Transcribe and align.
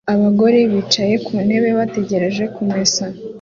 Abagore 0.13 0.57
bicaye 0.71 1.15
ku 1.25 1.33
ntebe 1.45 1.69
bategereje 1.79 2.43
kumesa 2.55 3.03